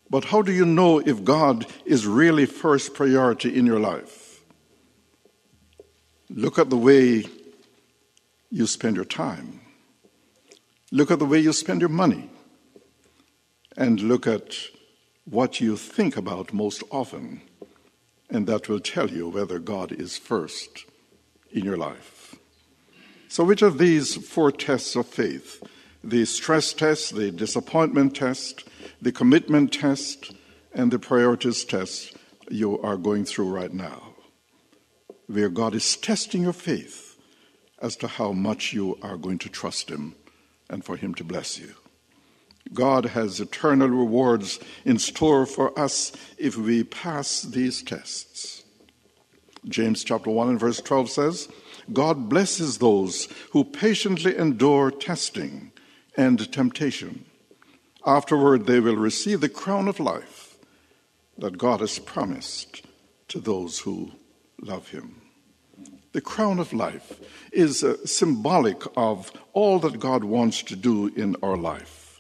But 0.09 0.25
how 0.25 0.41
do 0.41 0.51
you 0.51 0.65
know 0.65 0.97
if 0.99 1.23
God 1.23 1.67
is 1.85 2.07
really 2.07 2.47
first 2.47 2.95
priority 2.95 3.55
in 3.55 3.67
your 3.67 3.79
life? 3.79 4.41
Look 6.29 6.57
at 6.57 6.71
the 6.71 6.77
way 6.77 7.25
you 8.49 8.67
spend 8.67 8.95
your 8.95 9.05
time. 9.05 9.61
Look 10.91 11.11
at 11.11 11.19
the 11.19 11.25
way 11.25 11.39
you 11.39 11.53
spend 11.53 11.81
your 11.81 11.89
money. 11.89 12.29
And 13.75 14.01
look 14.01 14.25
at 14.25 14.55
what 15.25 15.59
you 15.59 15.75
think 15.75 16.17
about 16.17 16.53
most 16.53 16.83
often. 16.89 17.41
And 18.29 18.47
that 18.47 18.69
will 18.69 18.79
tell 18.79 19.09
you 19.09 19.29
whether 19.29 19.59
God 19.59 19.91
is 19.91 20.17
first 20.17 20.85
in 21.51 21.63
your 21.63 21.77
life. 21.77 22.35
So, 23.27 23.43
which 23.43 23.61
of 23.61 23.77
these 23.77 24.15
four 24.15 24.51
tests 24.51 24.95
of 24.95 25.05
faith 25.07 25.61
the 26.03 26.25
stress 26.25 26.73
test, 26.73 27.15
the 27.15 27.31
disappointment 27.31 28.15
test, 28.15 28.63
the 29.01 29.11
commitment 29.11 29.73
test, 29.73 30.31
and 30.73 30.91
the 30.91 30.99
priorities 30.99 31.65
test 31.65 32.15
you 32.49 32.79
are 32.79 32.95
going 32.95 33.25
through 33.25 33.49
right 33.49 33.73
now, 33.73 34.13
where 35.25 35.49
God 35.49 35.75
is 35.75 35.97
testing 35.97 36.43
your 36.43 36.53
faith 36.53 37.06
as 37.81 37.95
to 37.97 38.07
how 38.07 38.31
much 38.31 38.73
you 38.73 38.97
are 39.01 39.17
going 39.17 39.37
to 39.39 39.49
trust 39.49 39.89
Him 39.89 40.15
and 40.69 40.83
for 40.83 40.95
Him 40.95 41.13
to 41.15 41.23
bless 41.23 41.59
you. 41.59 41.73
God 42.73 43.05
has 43.05 43.39
eternal 43.39 43.89
rewards 43.89 44.59
in 44.83 44.99
store 44.99 45.45
for 45.45 45.77
us 45.79 46.11
if 46.37 46.57
we 46.57 46.83
pass 46.83 47.41
these 47.41 47.81
tests. 47.81 48.63
James 49.65 50.03
chapter 50.03 50.29
1 50.29 50.49
and 50.49 50.59
verse 50.59 50.81
12 50.81 51.09
says, 51.09 51.47
God 51.91 52.29
blesses 52.29 52.77
those 52.77 53.27
who 53.51 53.63
patiently 53.63 54.37
endure 54.37 54.91
testing 54.91 55.71
and 56.15 56.51
temptation. 56.51 57.25
Afterward, 58.05 58.65
they 58.65 58.79
will 58.79 58.95
receive 58.95 59.41
the 59.41 59.49
crown 59.49 59.87
of 59.87 59.99
life 59.99 60.57
that 61.37 61.57
God 61.57 61.81
has 61.81 61.99
promised 61.99 62.85
to 63.29 63.39
those 63.39 63.79
who 63.79 64.11
love 64.61 64.89
Him. 64.89 65.21
The 66.17 66.21
crown 66.21 66.57
of 66.57 66.73
life 66.73 67.19
is 67.51 67.83
uh, 67.83 68.03
symbolic 68.03 68.81
of 68.97 69.31
all 69.53 69.77
that 69.77 69.99
God 69.99 70.23
wants 70.23 70.63
to 70.63 70.75
do 70.75 71.09
in 71.09 71.35
our 71.43 71.55
life, 71.55 72.19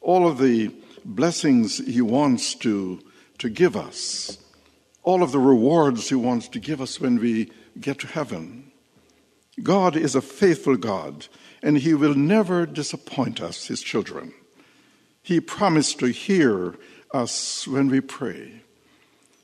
all 0.00 0.26
of 0.26 0.38
the 0.38 0.74
blessings 1.04 1.76
He 1.76 2.00
wants 2.00 2.54
to, 2.54 3.02
to 3.40 3.50
give 3.50 3.76
us, 3.76 4.38
all 5.02 5.22
of 5.22 5.30
the 5.30 5.40
rewards 5.40 6.08
He 6.08 6.14
wants 6.14 6.48
to 6.48 6.58
give 6.58 6.80
us 6.80 6.98
when 6.98 7.18
we 7.18 7.52
get 7.78 7.98
to 7.98 8.06
heaven. 8.06 8.72
God 9.62 9.94
is 9.94 10.14
a 10.14 10.22
faithful 10.22 10.76
God, 10.76 11.26
and 11.62 11.76
He 11.76 11.92
will 11.92 12.14
never 12.14 12.64
disappoint 12.64 13.42
us, 13.42 13.66
His 13.66 13.82
children. 13.82 14.32
He 15.22 15.38
promised 15.38 15.98
to 15.98 16.06
hear 16.06 16.76
us 17.12 17.68
when 17.68 17.88
we 17.88 18.00
pray. 18.00 18.62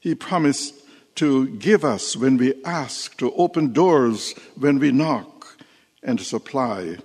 He 0.00 0.14
promised 0.14 0.86
to 1.20 1.48
give 1.59 1.85
us 1.85 2.16
when 2.16 2.38
we 2.38 2.54
ask, 2.64 3.18
to 3.18 3.30
open 3.35 3.74
doors 3.74 4.35
when 4.56 4.78
we 4.78 4.90
knock, 4.90 5.54
and 6.02 6.18
to 6.18 6.24
supply 6.24 6.96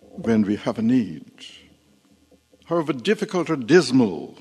when 0.00 0.42
we 0.42 0.54
have 0.54 0.78
a 0.78 0.82
need. 0.82 1.44
However 2.66 2.92
difficult 2.92 3.50
or 3.50 3.56
dismal 3.56 4.38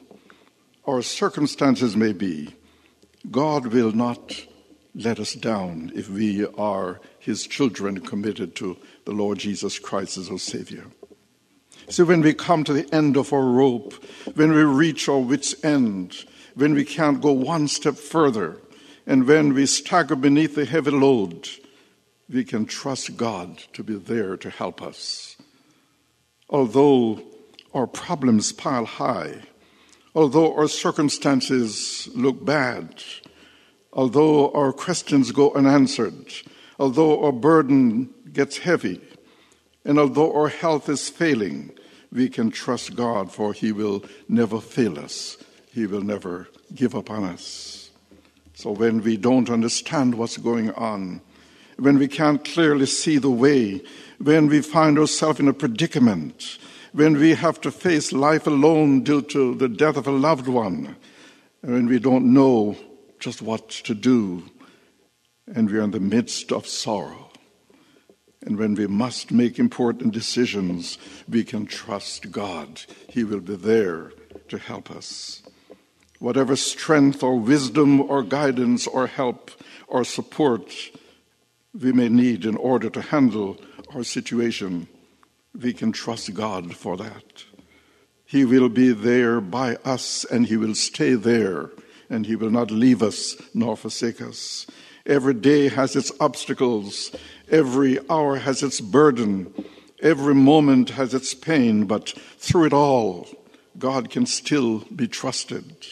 our 0.85 1.01
circumstances 1.01 1.97
may 1.97 2.13
be, 2.13 2.53
God 3.31 3.65
will 3.65 3.91
not 3.91 4.45
let 4.93 5.19
us 5.19 5.33
down 5.33 5.91
if 5.95 6.07
we 6.07 6.45
are 6.45 7.01
His 7.17 7.47
children 7.47 8.01
committed 8.01 8.55
to 8.57 8.77
the 9.05 9.13
Lord 9.13 9.39
Jesus 9.39 9.79
Christ 9.79 10.15
as 10.19 10.29
our 10.29 10.37
Savior. 10.37 10.85
So 11.89 12.05
when 12.05 12.21
we 12.21 12.35
come 12.35 12.63
to 12.65 12.73
the 12.73 12.93
end 12.93 13.17
of 13.17 13.33
our 13.33 13.45
rope, 13.45 13.95
when 14.35 14.51
we 14.51 14.61
reach 14.61 15.09
our 15.09 15.17
wits' 15.17 15.55
end, 15.65 16.23
when 16.53 16.75
we 16.75 16.85
can't 16.85 17.19
go 17.19 17.31
one 17.31 17.67
step 17.67 17.95
further, 17.95 18.61
and 19.05 19.27
when 19.27 19.53
we 19.53 19.65
stagger 19.65 20.15
beneath 20.15 20.55
the 20.55 20.65
heavy 20.65 20.91
load, 20.91 21.49
we 22.29 22.43
can 22.43 22.65
trust 22.65 23.17
God 23.17 23.57
to 23.73 23.83
be 23.83 23.95
there 23.95 24.37
to 24.37 24.49
help 24.49 24.81
us. 24.81 25.35
Although 26.49 27.21
our 27.73 27.87
problems 27.87 28.51
pile 28.51 28.85
high, 28.85 29.41
although 30.13 30.55
our 30.55 30.67
circumstances 30.67 32.09
look 32.13 32.43
bad, 32.43 33.03
although 33.93 34.51
our 34.51 34.71
questions 34.71 35.31
go 35.31 35.53
unanswered, 35.53 36.33
although 36.79 37.23
our 37.23 37.31
burden 37.31 38.09
gets 38.31 38.59
heavy, 38.59 39.01
and 39.83 39.97
although 39.97 40.33
our 40.33 40.49
health 40.49 40.89
is 40.89 41.09
failing, 41.09 41.71
we 42.11 42.29
can 42.29 42.51
trust 42.51 42.95
God, 42.95 43.31
for 43.31 43.53
He 43.53 43.71
will 43.71 44.03
never 44.27 44.59
fail 44.59 44.99
us. 44.99 45.37
He 45.73 45.85
will 45.85 46.01
never 46.01 46.49
give 46.75 46.93
up 46.95 47.09
on 47.09 47.23
us. 47.23 47.80
So 48.53 48.71
when 48.71 49.01
we 49.01 49.17
don't 49.17 49.49
understand 49.49 50.15
what's 50.15 50.37
going 50.37 50.71
on, 50.73 51.21
when 51.77 51.97
we 51.97 52.07
can't 52.07 52.43
clearly 52.43 52.85
see 52.85 53.17
the 53.17 53.29
way, 53.29 53.81
when 54.19 54.47
we 54.47 54.61
find 54.61 54.99
ourselves 54.99 55.39
in 55.39 55.47
a 55.47 55.53
predicament, 55.53 56.57
when 56.93 57.17
we 57.17 57.33
have 57.33 57.59
to 57.61 57.71
face 57.71 58.11
life 58.11 58.45
alone 58.45 59.03
due 59.03 59.21
to 59.21 59.55
the 59.55 59.69
death 59.69 59.97
of 59.97 60.07
a 60.07 60.11
loved 60.11 60.47
one, 60.47 60.95
when 61.61 61.87
we 61.87 61.99
don't 61.99 62.33
know 62.33 62.75
just 63.19 63.41
what 63.41 63.69
to 63.69 63.93
do, 63.95 64.43
and 65.47 65.69
we 65.69 65.77
are 65.77 65.83
in 65.83 65.91
the 65.91 65.99
midst 65.99 66.51
of 66.51 66.67
sorrow. 66.67 67.31
And 68.43 68.57
when 68.57 68.73
we 68.73 68.87
must 68.87 69.31
make 69.31 69.59
important 69.59 70.13
decisions, 70.13 70.97
we 71.29 71.43
can 71.43 71.67
trust 71.67 72.31
God. 72.31 72.81
He 73.07 73.23
will 73.23 73.39
be 73.39 73.55
there 73.55 74.11
to 74.49 74.57
help 74.57 74.89
us. 74.89 75.43
Whatever 76.21 76.55
strength 76.55 77.23
or 77.23 77.39
wisdom 77.39 77.99
or 77.99 78.21
guidance 78.21 78.85
or 78.85 79.07
help 79.07 79.49
or 79.87 80.03
support 80.03 80.71
we 81.73 81.91
may 81.91 82.09
need 82.09 82.45
in 82.45 82.55
order 82.57 82.91
to 82.91 83.01
handle 83.01 83.57
our 83.95 84.03
situation, 84.03 84.87
we 85.59 85.73
can 85.73 85.91
trust 85.91 86.31
God 86.35 86.75
for 86.75 86.95
that. 86.97 87.45
He 88.23 88.45
will 88.45 88.69
be 88.69 88.93
there 88.93 89.41
by 89.41 89.77
us 89.77 90.23
and 90.23 90.45
He 90.45 90.57
will 90.57 90.75
stay 90.75 91.15
there 91.15 91.71
and 92.07 92.27
He 92.27 92.35
will 92.35 92.51
not 92.51 92.69
leave 92.69 93.01
us 93.01 93.35
nor 93.55 93.75
forsake 93.75 94.21
us. 94.21 94.67
Every 95.07 95.33
day 95.33 95.69
has 95.69 95.95
its 95.95 96.11
obstacles, 96.19 97.15
every 97.49 97.97
hour 98.11 98.35
has 98.35 98.61
its 98.61 98.79
burden, 98.79 99.51
every 100.03 100.35
moment 100.35 100.91
has 100.91 101.15
its 101.15 101.33
pain, 101.33 101.85
but 101.85 102.09
through 102.37 102.65
it 102.65 102.73
all, 102.73 103.27
God 103.79 104.11
can 104.11 104.27
still 104.27 104.85
be 104.95 105.07
trusted. 105.07 105.87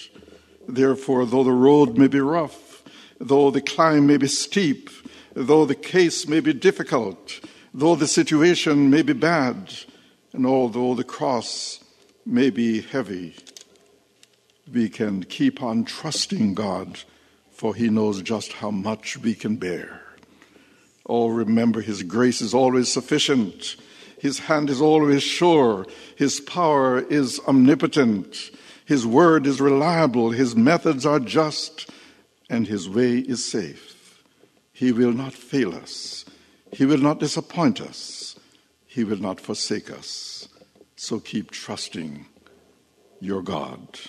Therefore, 0.69 1.25
though 1.25 1.43
the 1.43 1.51
road 1.51 1.97
may 1.97 2.07
be 2.07 2.19
rough, 2.19 2.83
though 3.19 3.51
the 3.51 3.61
climb 3.61 4.07
may 4.07 4.17
be 4.17 4.27
steep, 4.27 4.89
though 5.33 5.65
the 5.65 5.75
case 5.75 6.27
may 6.27 6.39
be 6.39 6.53
difficult, 6.53 7.39
though 7.73 7.95
the 7.95 8.07
situation 8.07 8.89
may 8.89 9.01
be 9.01 9.13
bad, 9.13 9.73
and 10.31 10.45
although 10.45 10.93
the 10.93 11.03
cross 11.03 11.83
may 12.25 12.49
be 12.49 12.81
heavy, 12.81 13.35
we 14.71 14.89
can 14.89 15.23
keep 15.23 15.63
on 15.63 15.85
trusting 15.85 16.53
God 16.53 16.99
for 17.59 17.75
he 17.75 17.89
knows 17.89 18.21
just 18.21 18.53
how 18.53 18.71
much 18.71 19.17
we 19.17 19.35
can 19.35 19.57
bear. 19.57 20.01
Oh, 21.05 21.27
remember, 21.27 21.81
his 21.81 22.03
grace 22.03 22.39
is 22.39 22.53
always 22.53 22.89
sufficient. 22.89 23.75
His 24.17 24.39
hand 24.39 24.69
is 24.69 24.79
always 24.79 25.23
sure. 25.23 25.85
His 26.15 26.39
power 26.39 27.01
is 27.01 27.37
omnipotent. 27.49 28.51
His 28.89 29.05
word 29.05 29.45
is 29.45 29.61
reliable. 29.61 30.31
His 30.31 30.55
methods 30.55 31.05
are 31.05 31.19
just. 31.19 31.91
And 32.49 32.65
his 32.65 32.89
way 32.89 33.19
is 33.19 33.45
safe. 33.45 34.23
He 34.73 34.91
will 34.91 35.13
not 35.13 35.31
fail 35.31 35.75
us. 35.75 36.25
He 36.73 36.87
will 36.87 36.97
not 36.97 37.19
disappoint 37.19 37.79
us. 37.81 38.35
He 38.87 39.03
will 39.03 39.19
not 39.19 39.39
forsake 39.39 39.91
us. 39.91 40.49
So 40.95 41.19
keep 41.19 41.51
trusting 41.51 42.25
your 43.19 43.43
God, 43.43 43.99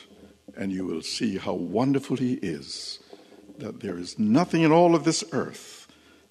and 0.57 0.73
you 0.73 0.87
will 0.87 1.03
see 1.03 1.37
how 1.37 1.53
wonderful 1.53 2.17
he 2.17 2.35
is 2.35 3.01
that 3.59 3.81
there 3.81 3.99
is 3.99 4.19
nothing 4.19 4.63
in 4.63 4.73
all 4.73 4.95
of 4.95 5.05
this 5.05 5.23
earth 5.33 5.89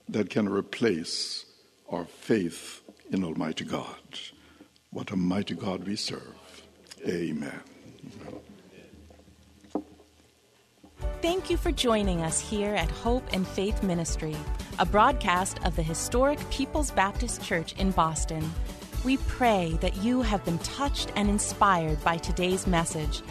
that 0.08 0.32
can 0.32 0.50
replace 0.50 1.46
our 1.88 2.06
faith 2.06 2.82
in 3.12 3.24
Almighty 3.24 3.66
God. 3.66 4.20
What 4.90 5.12
a 5.12 5.16
mighty 5.16 5.54
God 5.54 5.86
we 5.86 5.96
serve. 5.96 6.64
Amen. 7.08 7.62
Thank 11.22 11.50
you 11.50 11.58
for 11.58 11.74
joining 11.74 12.22
us 12.22 12.40
here 12.40 12.74
at 12.74 12.90
Hope 12.90 13.24
and 13.34 13.46
Faith 13.46 13.84
Ministry, 13.84 14.38
a 14.80 14.86
broadcast 14.86 15.60
of 15.66 15.76
the 15.76 15.84
historic 15.84 16.40
People's 16.50 16.92
Baptist 16.92 17.44
Church 17.44 17.74
in 17.74 17.92
Boston. 17.92 18.50
We 19.04 19.18
pray 19.18 19.78
that 19.82 19.98
you 19.98 20.22
have 20.22 20.46
been 20.46 20.60
touched 20.60 21.12
and 21.18 21.30
inspired 21.30 22.02
by 22.06 22.18
today's 22.18 22.66
message 22.68 23.22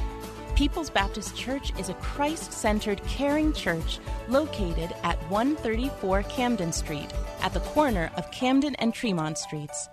People's 0.59 0.91
Baptist 0.91 1.37
Church 1.37 1.73
is 1.79 1.89
a 1.89 1.95
Christ 1.95 2.53
centered, 2.53 3.01
caring 3.05 3.53
church 3.53 4.01
located 4.29 4.93
at 5.05 5.17
134 5.31 6.25
Camden 6.25 6.73
Street, 6.73 7.13
at 7.43 7.55
the 7.55 7.61
corner 7.61 8.11
of 8.17 8.29
Camden 8.33 8.75
and 8.81 8.93
Tremont 8.93 9.39
Streets. 9.39 9.89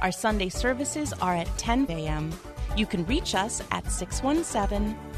Our 0.00 0.10
Sunday 0.10 0.48
services 0.48 1.12
are 1.20 1.36
at 1.36 1.58
10 1.58 1.86
a.m. 1.90 2.32
You 2.78 2.86
can 2.86 3.04
reach 3.04 3.34
us 3.34 3.62
at 3.70 3.92
617 3.92 4.98